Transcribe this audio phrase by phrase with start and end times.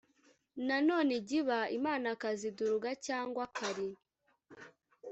[0.67, 3.89] nanone ijya iba imanakazi duruga cyangwa kali